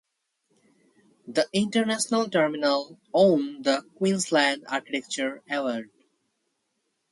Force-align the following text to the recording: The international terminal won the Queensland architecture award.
The 1.27 1.47
international 1.53 2.27
terminal 2.31 2.99
won 3.13 3.61
the 3.61 3.83
Queensland 3.99 4.65
architecture 4.67 5.43
award. 5.47 5.91